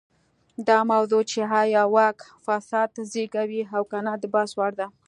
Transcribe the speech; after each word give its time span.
دا 0.67 0.77
موضوع 0.91 1.23
چې 1.31 1.39
ایا 1.61 1.83
واک 1.95 2.17
فساد 2.45 2.91
زېږوي 3.11 3.61
او 3.75 3.83
که 3.89 3.97
نه 4.05 4.13
د 4.21 4.23
بحث 4.33 4.51
وړ 4.59 4.71
ده. 4.79 4.87